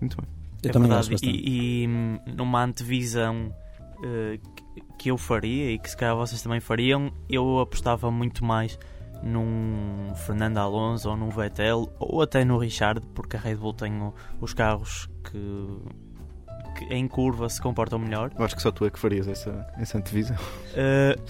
Muito 0.00 0.16
bem. 0.16 0.26
Eu 0.62 0.70
É 0.70 0.72
também 0.72 0.88
verdade, 0.88 1.10
gosto 1.10 1.26
bastante. 1.26 1.48
E, 1.48 1.84
e, 1.84 1.88
hum, 1.88 2.18
numa 2.34 2.64
antevisão 2.64 3.54
que- 4.02 4.82
que 4.98 5.10
eu 5.10 5.18
faria 5.18 5.72
e 5.72 5.78
que 5.78 5.90
se 5.90 5.96
calhar 5.96 6.16
vocês 6.16 6.40
também 6.42 6.60
fariam, 6.60 7.12
eu 7.28 7.60
apostava 7.60 8.10
muito 8.10 8.44
mais 8.44 8.78
num 9.22 10.12
Fernando 10.14 10.58
Alonso 10.58 11.10
ou 11.10 11.16
num 11.16 11.30
Vettel 11.30 11.88
ou 11.98 12.22
até 12.22 12.44
no 12.44 12.58
Richard, 12.58 13.00
porque 13.14 13.36
a 13.36 13.40
Red 13.40 13.56
Bull 13.56 13.72
tem 13.74 13.92
os 14.40 14.54
carros 14.54 15.08
que, 15.24 15.78
que 16.76 16.94
em 16.94 17.06
curva 17.08 17.48
se 17.48 17.60
comportam 17.60 17.98
melhor. 17.98 18.30
Eu 18.38 18.44
acho 18.44 18.56
que 18.56 18.62
só 18.62 18.70
tu 18.70 18.84
é 18.86 18.90
que 18.90 18.98
farias 18.98 19.26
essa, 19.28 19.66
essa 19.78 19.98
antevisão. 19.98 20.36
Uh, 20.36 21.20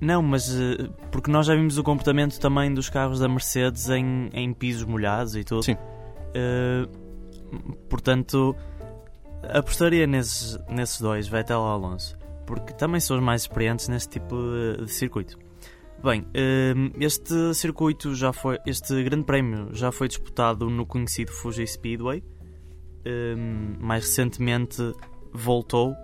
não, 0.00 0.22
mas 0.22 0.50
uh, 0.50 0.92
porque 1.10 1.30
nós 1.30 1.46
já 1.46 1.54
vimos 1.54 1.78
o 1.78 1.82
comportamento 1.82 2.38
também 2.38 2.72
dos 2.72 2.90
carros 2.90 3.20
da 3.20 3.28
Mercedes 3.28 3.88
em, 3.88 4.28
em 4.32 4.52
pisos 4.52 4.84
molhados 4.84 5.36
e 5.36 5.44
tudo. 5.44 5.62
Sim. 5.62 5.74
Uh, 5.74 6.88
portanto, 7.88 8.54
apostaria 9.48 10.06
nesses, 10.06 10.58
nesses 10.68 11.00
dois, 11.00 11.28
Vettel 11.28 11.60
e 11.60 11.70
Alonso, 11.70 12.18
porque 12.46 12.72
também 12.72 13.00
são 13.00 13.16
os 13.16 13.22
mais 13.22 13.42
experientes 13.42 13.88
neste 13.88 14.18
tipo 14.18 14.36
de 14.84 14.92
circuito. 14.92 15.45
Bem, 16.02 16.24
um, 16.76 16.90
este 17.00 17.54
circuito 17.54 18.14
já 18.14 18.32
foi, 18.32 18.58
este 18.66 19.02
grande 19.02 19.24
prémio 19.24 19.70
já 19.72 19.90
foi 19.90 20.08
disputado 20.08 20.68
no 20.68 20.86
conhecido 20.86 21.32
Fuji 21.32 21.66
Speedway. 21.66 22.22
Um, 23.06 23.76
mais 23.80 24.04
recentemente 24.04 24.82
voltou 25.32 25.94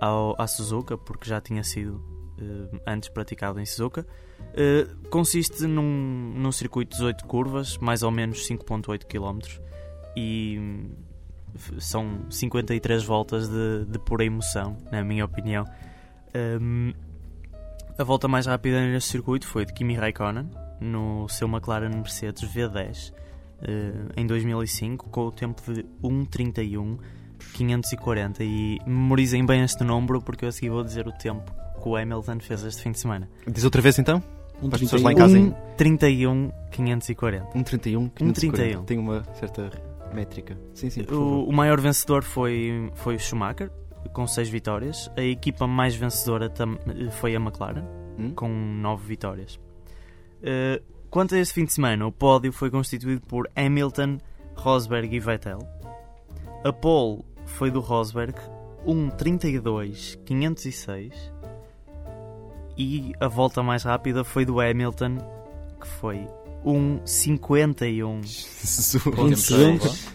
ao, 0.00 0.40
à 0.40 0.46
Suzuka, 0.46 0.96
porque 0.96 1.28
já 1.28 1.40
tinha 1.40 1.62
sido 1.62 1.96
uh, 2.40 2.80
antes 2.86 3.08
praticado 3.08 3.60
em 3.60 3.66
Suzuka. 3.66 4.06
Uh, 4.40 5.08
consiste 5.08 5.66
num, 5.66 6.32
num 6.34 6.52
circuito 6.52 6.90
de 6.90 6.96
18 6.96 7.24
curvas, 7.26 7.78
mais 7.78 8.02
ou 8.02 8.10
menos 8.10 8.48
5.8 8.48 9.04
km 9.06 9.38
e 10.16 10.58
são 11.78 12.30
53 12.30 13.04
voltas 13.04 13.48
de, 13.48 13.84
de 13.86 13.98
pura 13.98 14.24
emoção, 14.24 14.76
na 14.90 15.02
minha 15.02 15.24
opinião. 15.24 15.64
A 17.98 18.04
volta 18.04 18.26
mais 18.28 18.46
rápida 18.46 18.80
neste 18.80 19.10
circuito 19.10 19.46
foi 19.46 19.64
de 19.64 19.72
Kimi 19.72 19.94
Raikkonen 19.94 20.48
no 20.80 21.28
seu 21.28 21.48
McLaren 21.48 21.90
Mercedes 21.90 22.42
V10 22.42 23.12
eh, 23.62 23.92
em 24.16 24.26
2005 24.26 25.08
com 25.10 25.26
o 25.26 25.32
tempo 25.32 25.60
de 25.72 25.84
1.31 26.02 26.98
540 27.54 28.42
e 28.44 28.78
memorizem 28.86 29.44
bem 29.44 29.62
este 29.62 29.84
número 29.84 30.20
porque 30.22 30.44
eu 30.44 30.48
a 30.48 30.52
seguir 30.52 30.70
vou 30.70 30.82
dizer 30.82 31.06
o 31.06 31.12
tempo 31.12 31.52
que 31.80 31.88
o 31.88 31.96
Hamilton 31.96 32.38
fez 32.40 32.62
este 32.64 32.82
fim 32.82 32.92
de 32.92 33.00
semana. 33.00 33.28
Diz 33.46 33.64
outra 33.64 33.82
vez 33.82 33.98
então? 33.98 34.22
Um 34.62 34.68
Para 34.68 34.76
as 34.76 34.82
pessoas 34.82 35.02
31. 35.02 35.04
lá 35.04 35.12
em 35.12 35.16
casa, 35.16 35.38
hein? 35.38 35.54
1.31 35.76 36.52
540. 36.70 37.58
1,31. 37.58 38.10
1,31. 38.12 38.84
Tem 38.84 38.98
uma 38.98 39.24
certa 39.34 39.70
métrica. 40.14 40.56
Sim, 40.72 40.90
sim, 40.90 41.02
O, 41.10 41.48
o 41.48 41.52
maior 41.52 41.80
vencedor 41.80 42.22
foi, 42.22 42.90
foi 42.94 43.16
o 43.16 43.18
Schumacher 43.18 43.70
com 44.12 44.26
6 44.26 44.48
vitórias. 44.48 45.10
A 45.16 45.22
equipa 45.22 45.66
mais 45.66 45.94
vencedora 45.94 46.52
foi 47.12 47.36
a 47.36 47.40
McLaren, 47.40 47.84
Hum? 48.18 48.32
com 48.34 48.48
9 48.48 49.06
vitórias. 49.06 49.58
Uh, 50.42 50.82
quanto 51.10 51.34
a 51.34 51.38
este 51.38 51.54
fim 51.54 51.64
de 51.64 51.72
semana, 51.72 52.06
o 52.06 52.12
pódio 52.12 52.52
foi 52.52 52.70
constituído 52.70 53.20
por 53.22 53.48
Hamilton, 53.56 54.18
Rosberg 54.56 55.14
e 55.14 55.20
Vettel. 55.20 55.58
A 56.64 56.72
pole 56.72 57.24
foi 57.46 57.70
do 57.70 57.80
Rosberg, 57.80 58.34
1.32.506. 58.86 61.12
E 62.76 63.12
a 63.20 63.28
volta 63.28 63.62
mais 63.62 63.82
rápida 63.82 64.24
foi 64.24 64.44
do 64.44 64.60
Hamilton, 64.60 65.18
que 65.80 65.86
foi 65.86 66.26
1.51. 66.64 68.20
20 68.22 69.36
segundos. 69.36 70.08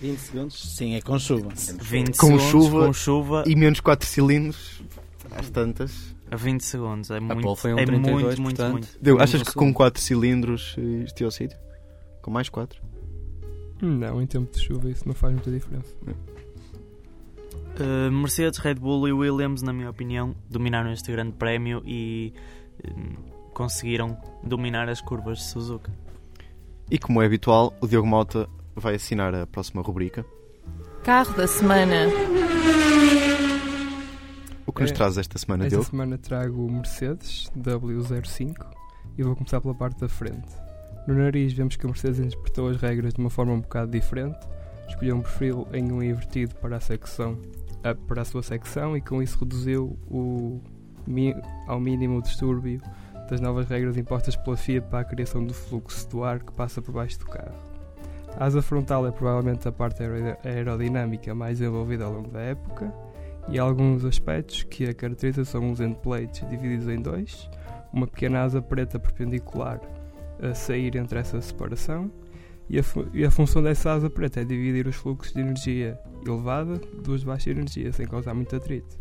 20 0.00 0.18
segundos? 0.18 0.76
Sim, 0.76 0.94
é 0.94 1.00
com 1.00 1.18
chuva. 1.18 1.48
20 1.80 2.16
Com 2.16 2.26
segundos 2.26 2.42
chuva 2.44 2.86
com 2.86 2.92
chuva 2.92 3.44
E 3.46 3.54
menos 3.56 3.80
4 3.80 4.08
cilindros, 4.08 4.82
às 5.30 5.48
tantas. 5.50 6.14
a 6.30 6.36
20 6.36 6.60
segundos. 6.62 7.10
É 7.10 7.20
muito, 7.20 7.56
foi 7.56 7.72
um 7.74 7.78
é 7.78 7.86
32, 7.86 8.22
muito, 8.22 8.42
muito, 8.42 8.56
portanto. 8.56 8.72
muito. 8.72 8.88
Deu, 9.00 9.14
Menos 9.16 9.30
achas 9.34 9.42
que 9.42 9.54
com 9.54 9.60
segundo. 9.60 9.74
4 9.74 10.02
cilindros 10.02 10.74
eh, 10.78 11.04
isto 11.04 11.20
ia 11.20 11.26
ao 11.26 11.30
sítio? 11.30 11.58
Com 12.22 12.30
mais 12.30 12.48
4? 12.48 12.80
Não, 13.80 14.20
em 14.20 14.26
tempo 14.26 14.52
de 14.52 14.60
chuva 14.60 14.90
isso 14.90 15.06
não 15.06 15.14
faz 15.14 15.32
muita 15.32 15.50
diferença. 15.50 15.94
Uh, 17.80 18.10
Mercedes, 18.10 18.58
Red 18.58 18.74
Bull 18.74 19.06
e 19.06 19.12
Williams, 19.12 19.62
na 19.62 19.72
minha 19.72 19.88
opinião, 19.88 20.34
dominaram 20.50 20.90
este 20.92 21.12
grande 21.12 21.32
prémio 21.32 21.80
e 21.86 22.32
hum, 22.84 23.14
conseguiram 23.54 24.18
dominar 24.42 24.88
as 24.88 25.00
curvas 25.00 25.38
de 25.38 25.44
Suzuka. 25.44 25.92
E 26.90 26.98
como 26.98 27.22
é 27.22 27.26
habitual, 27.26 27.72
o 27.80 27.86
Diogo 27.86 28.08
Mota 28.08 28.48
vai 28.78 28.94
assinar 28.94 29.34
a 29.34 29.46
próxima 29.46 29.82
rubrica. 29.82 30.24
Carro 31.04 31.34
da 31.34 31.46
semana. 31.46 32.06
O 34.66 34.72
que 34.72 34.82
nos 34.82 34.90
É, 34.90 34.94
traz 34.94 35.16
esta 35.16 35.38
semana, 35.38 35.64
Esta 35.64 35.76
Diogo? 35.76 35.90
semana 35.90 36.18
trago 36.18 36.66
o 36.66 36.70
Mercedes 36.70 37.50
W05 37.56 38.54
e 39.16 39.22
vou 39.22 39.34
começar 39.34 39.60
pela 39.60 39.74
parte 39.74 39.98
da 40.00 40.08
frente. 40.08 40.48
No 41.06 41.14
nariz 41.14 41.52
vemos 41.54 41.76
que 41.76 41.86
a 41.86 41.88
Mercedes 41.88 42.18
interpretou 42.20 42.68
as 42.68 42.76
regras 42.76 43.14
de 43.14 43.20
uma 43.20 43.30
forma 43.30 43.52
um 43.52 43.60
bocado 43.60 43.90
diferente, 43.90 44.38
escolheu 44.88 45.16
um 45.16 45.22
perfil 45.22 45.66
em 45.72 45.90
um 45.90 46.02
invertido 46.02 46.54
para 46.56 46.76
a 46.76 46.80
secção 46.80 47.38
a- 47.82 47.94
para 47.94 48.22
a 48.22 48.24
sua 48.24 48.42
secção 48.42 48.96
e 48.96 49.00
com 49.00 49.22
isso 49.22 49.38
reduziu 49.38 49.98
o, 50.10 50.60
ao 51.66 51.80
mínimo 51.80 52.18
o 52.18 52.22
distúrbio 52.22 52.80
das 53.30 53.40
novas 53.40 53.66
regras 53.68 53.96
impostas 53.96 54.36
pela 54.36 54.56
FIA 54.56 54.82
para 54.82 55.00
a 55.00 55.04
criação 55.04 55.44
do 55.44 55.54
fluxo 55.54 56.08
do 56.10 56.24
ar 56.24 56.40
que 56.40 56.52
passa 56.52 56.82
por 56.82 56.92
baixo 56.92 57.18
do 57.20 57.26
carro. 57.26 57.54
A 58.38 58.44
asa 58.44 58.62
frontal 58.62 59.04
é 59.04 59.10
provavelmente 59.10 59.66
a 59.66 59.72
parte 59.72 60.00
aero- 60.00 60.36
aerodinâmica 60.44 61.34
mais 61.34 61.60
envolvida 61.60 62.04
ao 62.04 62.12
longo 62.12 62.30
da 62.30 62.40
época 62.40 62.94
e 63.48 63.58
alguns 63.58 64.04
aspectos 64.04 64.62
que 64.62 64.84
a 64.84 64.94
caracterizam 64.94 65.44
são 65.44 65.72
os 65.72 65.80
endplates 65.80 66.48
divididos 66.48 66.86
em 66.86 67.02
dois, 67.02 67.50
uma 67.92 68.06
pequena 68.06 68.42
asa 68.42 68.62
preta 68.62 68.96
perpendicular 68.96 69.80
a 70.40 70.54
sair 70.54 70.94
entre 70.94 71.18
essa 71.18 71.40
separação 71.40 72.12
e 72.70 72.78
a, 72.78 72.82
e 73.12 73.24
a 73.24 73.30
função 73.30 73.60
dessa 73.60 73.90
asa 73.90 74.08
preta 74.08 74.40
é 74.40 74.44
dividir 74.44 74.86
os 74.86 74.94
fluxos 74.94 75.34
de 75.34 75.40
energia 75.40 75.98
elevada 76.24 76.78
dos 77.02 77.22
de 77.22 77.26
baixa 77.26 77.50
energia 77.50 77.92
sem 77.92 78.06
causar 78.06 78.34
muito 78.34 78.54
atrito. 78.54 78.96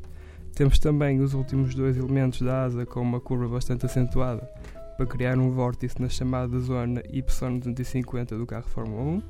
Temos 0.56 0.80
também 0.80 1.20
os 1.20 1.36
últimos 1.36 1.76
dois 1.76 1.96
elementos 1.96 2.42
da 2.42 2.64
asa 2.64 2.88
com 2.88 3.02
uma 3.02 3.20
curva 3.20 3.48
bastante 3.48 3.86
acentuada 3.86 4.50
para 4.98 5.06
criar 5.06 5.38
um 5.38 5.52
vórtice 5.52 6.02
na 6.02 6.10
chamada 6.10 6.60
zona 6.60 7.02
Y250 7.04 8.38
do 8.38 8.46
carro 8.48 8.68
Fórmula 8.68 9.02
1. 9.04 9.22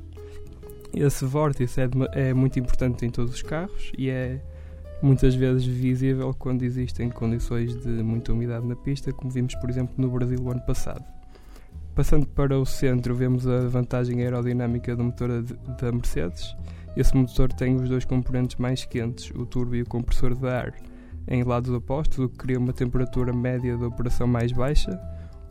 Esse 0.94 1.26
vórtice 1.26 1.82
é, 1.82 2.30
é 2.30 2.34
muito 2.34 2.58
importante 2.58 3.04
em 3.04 3.10
todos 3.10 3.34
os 3.34 3.42
carros 3.42 3.92
e 3.96 4.08
é 4.08 4.40
muitas 5.02 5.34
vezes 5.34 5.64
visível 5.64 6.34
quando 6.36 6.62
existem 6.62 7.10
condições 7.10 7.76
de 7.76 8.02
muita 8.02 8.32
umidade 8.32 8.66
na 8.66 8.74
pista, 8.74 9.12
como 9.12 9.30
vimos, 9.30 9.54
por 9.56 9.68
exemplo, 9.68 9.94
no 9.98 10.10
Brasil 10.10 10.38
o 10.40 10.50
ano 10.50 10.62
passado. 10.62 11.04
Passando 11.94 12.26
para 12.26 12.58
o 12.58 12.64
centro, 12.64 13.14
vemos 13.14 13.46
a 13.46 13.68
vantagem 13.68 14.22
aerodinâmica 14.22 14.96
do 14.96 15.04
motor 15.04 15.42
da 15.42 15.92
Mercedes. 15.92 16.56
Esse 16.96 17.14
motor 17.14 17.52
tem 17.52 17.76
os 17.76 17.88
dois 17.88 18.04
componentes 18.04 18.56
mais 18.56 18.84
quentes, 18.84 19.30
o 19.34 19.44
turbo 19.44 19.76
e 19.76 19.82
o 19.82 19.86
compressor 19.86 20.34
de 20.34 20.48
ar, 20.48 20.74
em 21.26 21.42
lados 21.42 21.70
opostos, 21.70 22.18
o 22.18 22.28
que 22.28 22.38
cria 22.38 22.58
uma 22.58 22.72
temperatura 22.72 23.32
média 23.32 23.76
de 23.76 23.84
operação 23.84 24.26
mais 24.26 24.50
baixa, 24.50 24.98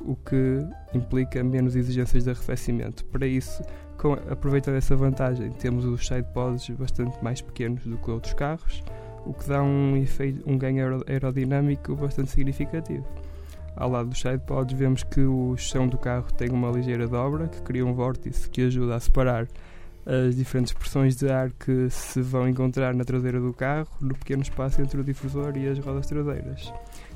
o 0.01 0.15
que 0.15 0.65
implica 0.93 1.43
menos 1.43 1.75
exigências 1.75 2.23
de 2.23 2.29
arrefecimento. 2.29 3.03
Para 3.05 3.25
isso, 3.27 3.61
com, 3.97 4.13
aproveitando 4.13 4.75
essa 4.75 4.95
vantagem, 4.95 5.51
temos 5.51 5.85
os 5.85 6.05
sidepods 6.05 6.69
bastante 6.71 7.21
mais 7.23 7.41
pequenos 7.41 7.83
do 7.85 7.97
que 7.97 8.11
outros 8.11 8.33
carros, 8.33 8.83
o 9.25 9.33
que 9.33 9.47
dá 9.47 9.61
um, 9.61 9.97
efeito, 9.97 10.43
um 10.49 10.57
ganho 10.57 10.83
aero- 10.83 11.05
aerodinâmico 11.07 11.95
bastante 11.95 12.31
significativo. 12.31 13.05
Ao 13.75 13.89
lado 13.89 14.09
dos 14.09 14.19
sidepods, 14.19 14.77
vemos 14.77 15.03
que 15.03 15.21
o 15.21 15.55
chão 15.57 15.87
do 15.87 15.97
carro 15.97 16.31
tem 16.31 16.49
uma 16.49 16.71
ligeira 16.71 17.07
dobra 17.07 17.47
que 17.47 17.61
cria 17.61 17.85
um 17.85 17.93
vórtice 17.93 18.49
que 18.49 18.63
ajuda 18.63 18.95
a 18.95 18.99
separar 18.99 19.47
as 20.05 20.35
diferentes 20.35 20.71
pressões 20.71 21.17
de 21.17 21.29
ar 21.29 21.51
que 21.51 21.89
se 21.89 22.21
vão 22.21 22.47
encontrar 22.47 22.95
na 22.95 23.03
traseira 23.03 23.41
do 23.41 23.53
carro 23.53 23.89
no 23.99 24.15
pequeno 24.15 24.41
espaço 24.41 24.81
entre 24.81 25.01
o 25.01 25.03
difusor 25.03 25.57
e 25.57 25.67
as 25.67 25.77
rodas 25.79 26.07
traseiras. 26.07 26.73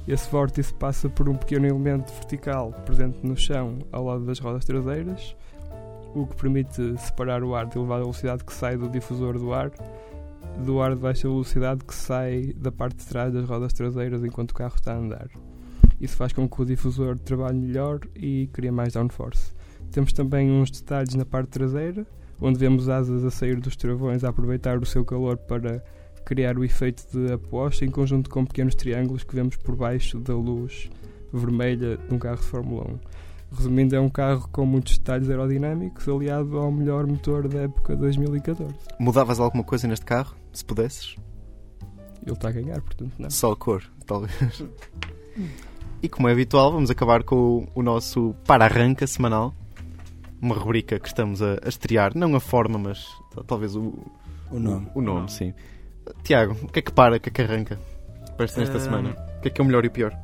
Esse 0.07 0.29
vórtice 0.29 0.73
passa 0.73 1.09
por 1.09 1.29
um 1.29 1.35
pequeno 1.35 1.67
elemento 1.67 2.11
vertical 2.13 2.73
presente 2.85 3.19
no 3.23 3.37
chão 3.37 3.79
ao 3.91 4.05
lado 4.05 4.25
das 4.25 4.39
rodas 4.39 4.65
traseiras, 4.65 5.35
o 6.15 6.25
que 6.25 6.35
permite 6.35 6.97
separar 6.99 7.43
o 7.43 7.55
ar 7.55 7.67
de 7.67 7.77
elevada 7.77 8.01
velocidade 8.01 8.43
que 8.43 8.53
sai 8.53 8.77
do 8.77 8.89
difusor 8.89 9.37
do 9.37 9.53
ar 9.53 9.71
do 10.65 10.81
ar 10.81 10.95
de 10.95 11.01
baixa 11.01 11.27
velocidade 11.27 11.85
que 11.85 11.95
sai 11.95 12.53
da 12.57 12.71
parte 12.71 12.97
de 12.97 13.05
trás 13.05 13.33
das 13.33 13.47
rodas 13.47 13.73
traseiras 13.73 14.23
enquanto 14.23 14.51
o 14.51 14.55
carro 14.55 14.75
está 14.75 14.93
a 14.93 14.97
andar. 14.97 15.29
Isso 15.99 16.17
faz 16.17 16.33
com 16.33 16.49
que 16.49 16.61
o 16.61 16.65
difusor 16.65 17.17
trabalhe 17.19 17.59
melhor 17.59 17.99
e 18.15 18.49
cria 18.51 18.71
mais 18.71 18.93
downforce. 18.93 19.53
Temos 19.91 20.11
também 20.11 20.51
uns 20.51 20.71
detalhes 20.71 21.13
na 21.13 21.25
parte 21.25 21.49
traseira, 21.49 22.05
onde 22.41 22.57
vemos 22.57 22.89
asas 22.89 23.23
a 23.23 23.29
sair 23.29 23.59
dos 23.59 23.75
travões 23.75 24.23
a 24.23 24.29
aproveitar 24.29 24.79
o 24.79 24.85
seu 24.85 25.05
calor 25.05 25.37
para 25.37 25.83
criar 26.25 26.57
o 26.57 26.63
efeito 26.63 27.03
de 27.11 27.33
aposta 27.33 27.83
em 27.85 27.89
conjunto 27.91 28.29
com 28.29 28.45
pequenos 28.45 28.75
triângulos 28.75 29.23
que 29.23 29.35
vemos 29.35 29.55
por 29.57 29.75
baixo 29.75 30.19
da 30.19 30.33
luz 30.35 30.89
vermelha 31.33 31.97
de 31.97 32.13
um 32.13 32.19
carro 32.19 32.37
de 32.37 32.43
Fórmula 32.43 32.85
1. 32.91 32.99
Resumindo, 33.53 33.95
é 33.95 33.99
um 33.99 34.09
carro 34.09 34.47
com 34.49 34.65
muitos 34.65 34.97
detalhes 34.97 35.29
aerodinâmicos 35.29 36.07
aliado 36.07 36.57
ao 36.57 36.71
melhor 36.71 37.05
motor 37.05 37.47
da 37.49 37.61
época 37.63 37.95
2014. 37.97 38.73
Mudavas 38.99 39.39
alguma 39.39 39.63
coisa 39.63 39.87
neste 39.87 40.05
carro, 40.05 40.35
se 40.53 40.63
pudesses? 40.63 41.15
Ele 42.25 42.31
está 42.33 42.47
a 42.49 42.51
ganhar, 42.51 42.81
portanto 42.81 43.11
não. 43.19 43.29
Só 43.29 43.51
a 43.51 43.55
cor, 43.55 43.83
talvez. 44.05 44.31
E 46.01 46.09
como 46.09 46.27
é 46.27 46.31
habitual, 46.31 46.71
vamos 46.71 46.89
acabar 46.89 47.23
com 47.23 47.35
o, 47.75 47.79
o 47.79 47.83
nosso 47.83 48.33
para-arranca 48.45 49.05
semanal. 49.05 49.53
Uma 50.41 50.55
rubrica 50.55 50.99
que 50.99 51.07
estamos 51.07 51.41
a, 51.41 51.59
a 51.63 51.69
estrear, 51.69 52.13
não 52.17 52.35
a 52.35 52.39
forma, 52.39 52.77
mas 52.79 53.05
ta- 53.35 53.43
talvez 53.43 53.75
o, 53.75 53.93
O 54.49 54.59
nome. 54.59 54.87
o 54.95 55.01
nome, 55.01 55.29
sim. 55.31 55.53
Tiago, 56.23 56.55
o 56.61 56.67
que 56.67 56.79
é 56.79 56.81
que 56.81 56.91
para, 56.91 57.17
o 57.17 57.19
que 57.19 57.29
é 57.29 57.31
que 57.31 57.41
arranca? 57.41 57.79
Parece 58.37 58.59
nesta 58.59 58.77
Ahm, 58.77 58.81
semana. 58.81 59.15
O 59.37 59.41
que 59.41 59.47
é 59.47 59.51
que 59.51 59.61
é 59.61 59.63
o 59.63 59.67
melhor 59.67 59.85
e 59.85 59.87
o 59.87 59.91
pior? 59.91 60.17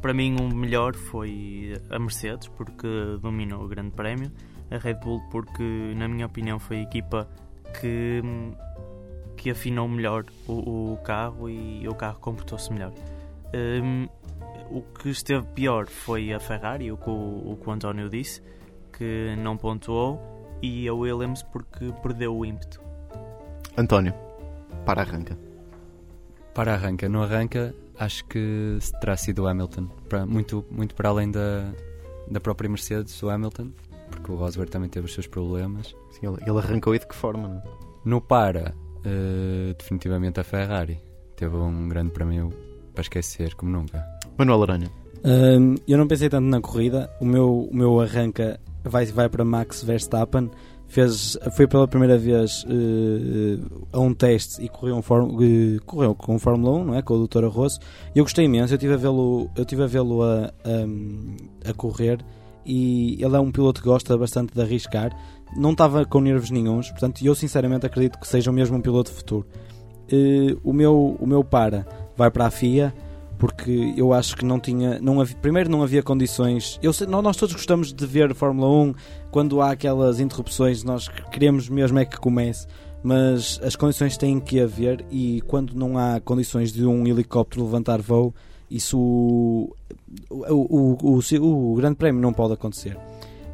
Para 0.00 0.14
mim, 0.14 0.36
o 0.40 0.54
melhor 0.54 0.94
foi 0.94 1.80
a 1.90 1.98
Mercedes, 1.98 2.48
porque 2.48 2.88
dominou 3.20 3.64
o 3.64 3.68
Grande 3.68 3.90
Prémio. 3.90 4.30
A 4.70 4.78
Red 4.78 4.94
Bull, 4.94 5.20
porque, 5.30 5.62
na 5.96 6.08
minha 6.08 6.26
opinião, 6.26 6.58
foi 6.58 6.78
a 6.78 6.82
equipa 6.82 7.28
que, 7.80 8.22
que 9.36 9.50
afinou 9.50 9.88
melhor 9.88 10.24
o, 10.46 10.92
o 10.92 10.96
carro 10.98 11.50
e 11.50 11.86
o 11.88 11.94
carro 11.94 12.18
comportou-se 12.20 12.72
melhor. 12.72 12.92
Hum, 13.54 14.08
o 14.70 14.82
que 14.82 15.10
esteve 15.10 15.44
pior 15.48 15.86
foi 15.88 16.32
a 16.32 16.38
Ferrari, 16.38 16.90
o 16.92 16.96
que 16.96 17.10
o, 17.10 17.52
o 17.52 17.58
que 17.60 17.68
o 17.68 17.72
António 17.72 18.08
disse, 18.08 18.40
que 18.96 19.34
não 19.36 19.56
pontuou, 19.56 20.20
e 20.62 20.86
a 20.88 20.94
Williams, 20.94 21.42
porque 21.42 21.92
perdeu 22.02 22.36
o 22.36 22.44
ímpeto. 22.44 22.80
António, 23.76 24.14
para-arranca. 24.90 25.38
Para 26.52 26.74
arranca, 26.74 27.08
não 27.08 27.22
arranca, 27.22 27.72
acho 27.96 28.24
que 28.24 28.76
terá 29.00 29.16
sido 29.16 29.44
o 29.44 29.46
Hamilton. 29.46 29.86
Para, 30.08 30.26
muito, 30.26 30.64
muito 30.68 30.96
para 30.96 31.10
além 31.10 31.30
da, 31.30 31.72
da 32.28 32.40
própria 32.40 32.68
Mercedes, 32.68 33.22
o 33.22 33.30
Hamilton, 33.30 33.70
porque 34.10 34.32
o 34.32 34.34
Rosberg 34.34 34.68
também 34.68 34.90
teve 34.90 35.06
os 35.06 35.14
seus 35.14 35.28
problemas. 35.28 35.94
Sim, 36.10 36.26
ele, 36.26 36.38
ele 36.44 36.58
arrancou 36.58 36.92
e 36.92 36.98
de 36.98 37.06
que 37.06 37.14
forma? 37.14 37.46
Não? 37.46 37.58
é? 37.58 37.62
No 38.04 38.20
para, 38.20 38.74
eh, 39.04 39.74
definitivamente 39.78 40.40
a 40.40 40.44
Ferrari. 40.44 40.98
Teve 41.36 41.54
um 41.56 41.88
grande 41.88 42.10
prémio 42.10 42.52
para 42.92 43.02
esquecer, 43.02 43.54
como 43.54 43.70
nunca. 43.70 44.04
Manuel 44.36 44.62
Aranha. 44.64 44.90
Hum, 45.24 45.76
eu 45.86 45.96
não 45.96 46.08
pensei 46.08 46.28
tanto 46.28 46.48
na 46.48 46.60
corrida. 46.60 47.08
O 47.20 47.24
meu, 47.24 47.68
o 47.70 47.74
meu 47.74 48.00
arranca 48.00 48.58
vai, 48.82 49.06
vai 49.06 49.28
para 49.28 49.44
Max 49.44 49.84
Verstappen. 49.84 50.50
Fez, 50.90 51.38
foi 51.52 51.68
pela 51.68 51.86
primeira 51.86 52.18
vez 52.18 52.66
eh, 52.68 53.58
a 53.92 54.00
um 54.00 54.12
teste 54.12 54.60
e 54.60 54.68
correu, 54.68 54.96
um 54.96 55.02
fórm- 55.02 55.38
eh, 55.40 55.78
correu 55.86 56.16
com 56.16 56.36
Fórmula 56.36 56.78
1, 56.78 56.84
não 56.84 56.94
é? 56.96 57.00
com 57.00 57.14
o 57.14 57.28
Dr. 57.28 57.44
Arroso. 57.44 57.78
E 58.12 58.18
eu 58.18 58.24
gostei 58.24 58.44
imenso. 58.46 58.72
Eu 58.72 58.76
estive 58.76 58.94
a 58.94 58.96
vê-lo 58.96 59.48
a, 59.56 59.86
vê-lo 59.86 60.22
a, 60.24 60.52
a, 60.64 61.70
a 61.70 61.74
correr 61.74 62.18
e 62.66 63.22
ele 63.24 63.36
é 63.36 63.38
um 63.40 63.52
piloto 63.52 63.80
que 63.80 63.86
gosta 63.88 64.18
bastante 64.18 64.52
de 64.52 64.60
arriscar. 64.60 65.16
Não 65.56 65.70
estava 65.72 66.04
com 66.04 66.20
nervos 66.20 66.50
nenhuns, 66.50 66.90
portanto, 66.90 67.24
eu 67.24 67.36
sinceramente 67.36 67.86
acredito 67.86 68.18
que 68.18 68.26
seja 68.26 68.50
mesmo 68.50 68.76
um 68.76 68.80
piloto 68.80 69.12
futuro. 69.12 69.46
Eh, 70.10 70.56
o, 70.64 70.72
meu, 70.72 71.16
o 71.20 71.24
meu 71.24 71.44
para 71.44 71.86
vai 72.16 72.32
para 72.32 72.46
a 72.46 72.50
FIA 72.50 72.92
porque 73.40 73.94
eu 73.96 74.12
acho 74.12 74.36
que 74.36 74.44
não 74.44 74.60
tinha. 74.60 75.00
Não 75.00 75.18
havia, 75.18 75.34
primeiro, 75.36 75.70
não 75.70 75.82
havia 75.82 76.02
condições. 76.02 76.78
Eu 76.82 76.92
sei, 76.92 77.06
nós 77.06 77.36
todos 77.38 77.54
gostamos 77.54 77.90
de 77.90 78.06
ver 78.06 78.34
Fórmula 78.34 78.68
1 78.84 78.94
quando 79.30 79.62
há 79.62 79.70
aquelas 79.70 80.20
interrupções, 80.20 80.84
nós 80.84 81.08
queremos 81.08 81.68
mesmo 81.68 81.98
é 81.98 82.04
que 82.04 82.18
comece, 82.18 82.66
mas 83.02 83.58
as 83.64 83.74
condições 83.74 84.18
têm 84.18 84.38
que 84.38 84.60
haver 84.60 85.04
e 85.10 85.40
quando 85.46 85.74
não 85.74 85.96
há 85.96 86.20
condições 86.20 86.70
de 86.70 86.84
um 86.84 87.06
helicóptero 87.06 87.64
levantar 87.64 88.02
voo, 88.02 88.34
isso. 88.70 88.98
O, 88.98 89.74
o, 90.28 90.98
o, 91.02 91.72
o, 91.72 91.74
Grande 91.76 91.96
Prémio 91.96 92.20
não 92.20 92.34
pode 92.34 92.52
acontecer. 92.52 92.98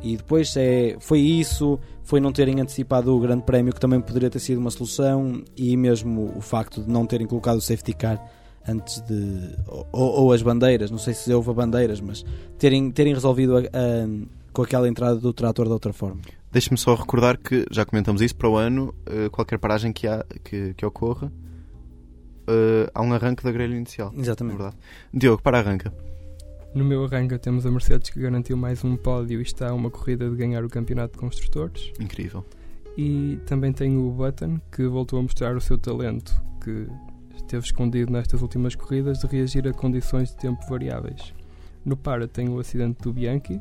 E 0.02 0.16
depois 0.16 0.52
é, 0.57 0.97
foi 0.99 1.21
isso, 1.21 1.78
foi 2.02 2.19
não 2.19 2.33
terem 2.33 2.61
antecipado 2.61 3.14
o 3.14 3.21
Grande 3.21 3.45
Prémio, 3.45 3.73
que 3.73 3.81
também 3.81 4.00
poderia 4.00 4.31
ter 4.31 4.40
sido 4.40 4.59
uma 4.59 4.71
solução, 4.71 5.45
e 5.57 5.76
mesmo 5.76 6.33
o 6.37 6.40
facto 6.40 6.83
de 6.83 6.90
não 6.90 7.07
terem 7.07 7.26
colocado 7.26 7.59
o 7.59 7.61
safety 7.61 7.93
car 7.93 8.21
antes 8.68 9.00
de. 9.02 9.56
Ou, 9.92 10.23
ou, 10.23 10.32
as 10.32 10.42
bandeiras, 10.42 10.90
não 10.90 10.99
sei 10.99 11.14
se 11.14 11.32
houve 11.32 11.52
bandeiras, 11.52 12.00
mas 12.00 12.25
terem, 12.58 12.90
terem 12.90 13.14
resolvido 13.14 13.56
a, 13.56 13.61
a, 13.61 14.26
com 14.52 14.62
aquela 14.62 14.88
entrada 14.88 15.16
do 15.16 15.32
trator 15.32 15.66
de 15.66 15.73
outra 15.73 15.92
forma. 15.92 16.20
Deixe-me 16.50 16.78
só 16.78 16.94
recordar 16.94 17.37
que 17.38 17.66
já 17.70 17.85
comentamos 17.85 18.23
isso 18.23 18.35
para 18.37 18.49
o 18.49 18.56
ano, 18.56 18.94
uh, 19.08 19.30
qualquer 19.30 19.58
paragem 19.58 19.92
que, 19.92 20.06
há, 20.06 20.25
que, 20.42 20.75
que 20.75 20.87
ocorra, 20.87 21.26
uh, 21.26 22.90
há 22.94 23.02
um 23.02 23.12
arranque 23.12 23.44
da 23.44 23.52
grelha 23.52 23.75
inicial. 23.75 24.12
Exatamente. 24.16 24.56
Verdade. 24.56 24.76
Diogo, 25.12 25.42
para 25.42 25.58
arranca. 25.58 25.92
No 26.75 26.85
meu 26.85 27.04
arranca 27.04 27.38
temos 27.38 27.64
a 27.64 27.70
Mercedes 27.70 28.11
que 28.11 28.20
garantiu 28.20 28.56
mais 28.56 28.85
um 28.85 28.96
pódio 28.96 29.40
e 29.40 29.42
está 29.42 29.70
a 29.70 29.75
uma 29.75 29.90
corrida 29.90 30.28
de 30.28 30.37
ganhar 30.37 30.64
o 30.64 30.68
campeonato 30.68 31.14
de 31.14 31.18
construtores. 31.18 31.92
Incrível. 31.99 32.44
E 32.96 33.38
também 33.46 33.73
tenho 33.73 34.06
o 34.06 34.11
Button 34.11 34.58
que 34.73 34.87
voltou 34.87 35.18
a 35.18 35.23
mostrar 35.23 35.56
o 35.56 35.61
seu 35.61 35.76
talento, 35.78 36.35
que 36.62 36.87
esteve 37.37 37.64
escondido 37.64 38.12
nestas 38.12 38.43
últimas 38.43 38.75
corridas 38.75 39.19
de 39.19 39.26
reagir 39.26 39.66
a 39.69 39.73
condições 39.73 40.31
de 40.31 40.37
tempo 40.37 40.64
variáveis. 40.69 41.35
No 41.85 41.97
para 41.97 42.26
tenho 42.26 42.55
o 42.55 42.61
acidente 42.61 43.02
do 43.02 43.12
Bianchi 43.12 43.61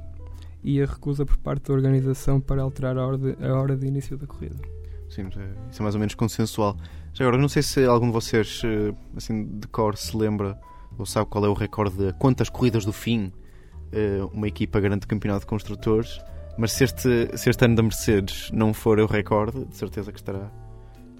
e 0.63 0.81
a 0.81 0.85
recusa 0.85 1.25
por 1.25 1.37
parte 1.37 1.67
da 1.67 1.73
organização 1.73 2.41
para 2.41 2.61
alterar 2.61 2.97
a 2.97 3.05
hora 3.05 3.17
de, 3.17 3.45
a 3.45 3.53
hora 3.53 3.77
de 3.77 3.85
início 3.85 4.17
da 4.17 4.25
corrida. 4.25 4.57
Sim, 5.09 5.27
isso 5.71 5.81
é 5.81 5.83
mais 5.83 5.95
ou 5.95 5.99
menos 5.99 6.15
consensual. 6.15 6.75
Já 7.13 7.23
agora, 7.23 7.37
não 7.39 7.47
sei 7.47 7.61
se 7.61 7.85
algum 7.85 8.07
de 8.07 8.13
vocês, 8.13 8.61
eh, 8.65 8.93
assim, 9.15 9.45
de 9.59 9.67
cor, 9.67 9.95
se 9.95 10.17
lembra 10.17 10.59
ou 10.97 11.05
sabe 11.05 11.29
qual 11.29 11.45
é 11.45 11.47
o 11.47 11.53
recorde 11.53 11.97
de 11.97 12.13
quantas 12.13 12.49
corridas 12.49 12.85
do 12.85 12.91
fim 12.91 13.31
eh, 13.91 14.21
uma 14.33 14.47
equipa 14.47 14.79
garante 14.79 15.07
campeonato 15.07 15.41
de 15.41 15.45
construtores. 15.47 16.19
Mas 16.57 16.71
se 16.71 16.85
este, 16.85 17.37
se 17.37 17.49
este 17.49 17.65
ano 17.65 17.75
da 17.75 17.83
Mercedes 17.83 18.49
não 18.51 18.73
for 18.73 18.99
o 18.99 19.05
recorde, 19.05 19.65
de 19.65 19.75
certeza 19.75 20.11
que 20.11 20.19
estará. 20.19 20.49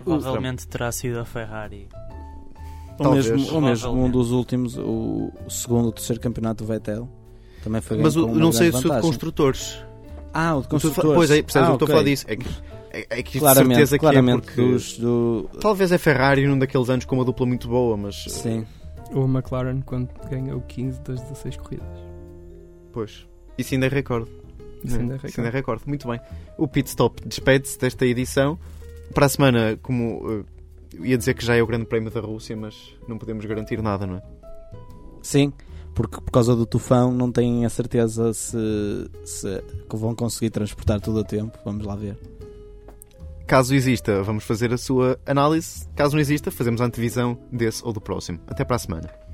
Provavelmente 0.04 0.68
terá 0.68 0.92
sido 0.92 1.20
a 1.20 1.26
Ferrari. 1.26 1.88
Ou 2.98 3.14
mesmo, 3.14 3.54
ou 3.54 3.62
mesmo 3.62 3.92
um 3.92 4.10
dos 4.10 4.32
últimos, 4.32 4.78
o, 4.78 5.32
o 5.46 5.50
segundo 5.50 5.86
ou 5.86 5.92
terceiro 5.92 6.22
campeonato 6.22 6.64
do 6.64 6.68
Vettel. 6.68 7.10
Também 7.64 7.82
foi 7.82 7.98
Mas 7.98 8.16
o, 8.16 8.28
não 8.28 8.52
sei 8.52 8.72
se 8.72 8.88
o 8.88 8.96
de 8.96 9.02
construtores. 9.02 9.84
Ah, 10.34 10.56
o 10.56 10.62
de 10.62 10.68
construtores. 10.68 11.16
Pois 11.16 11.32
é, 11.32 11.42
percebes, 11.42 11.68
ah, 11.68 11.72
eu 11.72 11.74
estou 11.74 11.86
okay. 11.86 11.94
a 11.94 11.98
falar 11.98 12.10
disso. 12.10 12.26
É 12.28 12.36
que, 12.36 12.46
é, 12.92 13.08
é 13.10 13.24
que 13.24 13.40
claramente, 13.40 13.76
certeza 13.76 14.00
claramente 14.00 14.42
que 14.48 14.62
é 14.62 14.66
porque... 14.66 15.02
do... 15.02 15.50
Talvez 15.60 15.92
é 15.92 15.98
Ferrari 15.98 16.48
num 16.48 16.58
daqueles 16.58 16.90
anos 16.90 17.06
com 17.06 17.16
uma 17.16 17.26
dupla 17.26 17.46
muito 17.46 17.68
boa, 17.68 17.98
mas... 17.98 18.24
Sim. 18.30 18.66
Ou 19.14 19.24
a 19.24 19.28
McLaren 19.28 19.82
quando 19.82 20.10
ganhou 20.30 20.62
15 20.62 21.02
das 21.02 21.22
16 21.22 21.58
corridas. 21.58 21.88
Pois. 22.94 23.26
Isso 23.58 23.74
ainda 23.74 23.88
é 23.88 23.90
recorde. 23.90 24.30
Isso 24.84 25.00
ainda 25.00 25.14
é 25.14 25.16
recorde. 25.16 25.32
Isso 25.32 25.42
ainda 25.42 25.50
é 25.50 25.54
recorde. 25.54 25.84
Muito 25.88 26.08
bem. 26.08 26.20
O 26.58 26.68
Pit 26.68 26.90
Stop 26.90 27.22
despede-se 27.28 27.80
desta 27.80 28.06
edição. 28.06 28.58
Para 29.14 29.26
a 29.26 29.30
semana, 29.30 29.80
como 29.82 30.46
ia 31.02 31.18
dizer 31.18 31.34
que 31.34 31.46
já 31.46 31.56
é 31.56 31.62
o 31.62 31.68
Grande 31.68 31.86
Prémio 31.86 32.12
da 32.12 32.22
Rússia, 32.22 32.56
mas 32.56 32.94
não 33.08 33.18
podemos 33.18 33.46
garantir 33.46 33.82
nada, 33.82 34.06
não 34.06 34.16
é? 34.16 34.22
Sim, 35.22 35.52
porque 35.94 36.22
por 36.22 36.32
causa 36.32 36.56
do 36.56 36.66
tufão 36.66 37.12
não 37.12 37.32
têm 37.32 37.66
a 37.66 37.70
certeza 37.70 38.34
se, 38.34 38.58
se 39.24 39.64
vão 39.90 40.14
conseguir 40.14 40.50
transportar 40.50 41.00
tudo 41.00 41.20
a 41.20 41.24
tempo. 41.24 41.58
Vamos 41.64 41.86
lá 41.86 41.96
ver. 41.96 42.18
Caso 43.48 43.76
exista, 43.76 44.24
vamos 44.24 44.44
fazer 44.44 44.74
a 44.74 44.78
sua 44.78 45.20
análise. 45.26 45.88
Caso 45.96 46.14
não 46.14 46.20
exista, 46.20 46.52
fazemos 46.52 46.82
a 46.82 46.86
antevisão 46.86 47.38
desse 47.52 47.84
ou 47.86 47.94
do 47.94 48.02
próximo. 48.02 48.40
Até 48.48 48.66
para 48.66 48.76
a 48.76 48.80
semana. 48.80 49.25